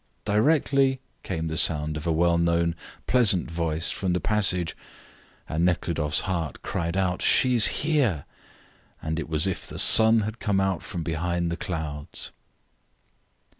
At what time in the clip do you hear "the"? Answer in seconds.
1.47-1.59, 4.13-4.19, 9.67-9.77, 11.51-11.55